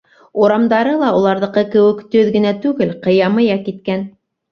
[0.43, 4.03] Урамдары ла, уларҙыҡы кеүек, төҙ генә түгел, ҡыя-мыя киткән.